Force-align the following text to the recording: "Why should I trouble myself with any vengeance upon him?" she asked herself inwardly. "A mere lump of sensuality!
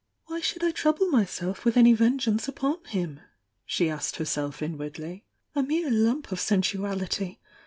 "Why 0.25 0.41
should 0.41 0.63
I 0.63 0.71
trouble 0.71 1.09
myself 1.09 1.63
with 1.63 1.77
any 1.77 1.93
vengeance 1.93 2.47
upon 2.47 2.83
him?" 2.85 3.19
she 3.67 3.87
asked 3.87 4.15
herself 4.15 4.59
inwardly. 4.63 5.25
"A 5.53 5.61
mere 5.61 5.91
lump 5.91 6.31
of 6.31 6.39
sensuality! 6.39 7.37